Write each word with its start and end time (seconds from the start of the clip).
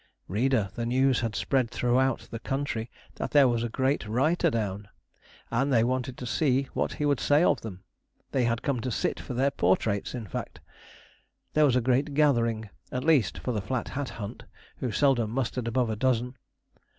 Reader, 0.27 0.71
the 0.73 0.87
news 0.87 1.19
had 1.19 1.35
spread 1.35 1.69
throughout 1.69 2.21
the 2.31 2.39
country 2.39 2.89
that 3.17 3.29
there 3.29 3.47
was 3.47 3.63
a 3.63 3.69
great 3.69 4.03
writer 4.07 4.49
down; 4.49 4.87
and 5.51 5.71
they 5.71 5.83
wanted 5.83 6.17
to 6.17 6.25
see 6.25 6.63
what 6.73 6.93
he 6.93 7.05
would 7.05 7.19
say 7.19 7.43
of 7.43 7.61
them 7.61 7.83
they 8.31 8.45
had 8.45 8.63
come 8.63 8.79
to 8.79 8.89
sit 8.89 9.19
for 9.19 9.35
their 9.35 9.51
portraits, 9.51 10.15
in 10.15 10.25
fact. 10.25 10.59
There 11.53 11.65
was 11.65 11.75
a 11.75 11.81
great 11.81 12.15
gathering, 12.15 12.71
at 12.91 13.03
least 13.03 13.37
for 13.37 13.51
the 13.51 13.61
Flat 13.61 13.89
Hat 13.89 14.09
Hunt, 14.17 14.45
who 14.77 14.91
seldom 14.91 15.29
mustered 15.29 15.67
above 15.67 15.91
a 15.91 15.95
dozen. 15.95 16.35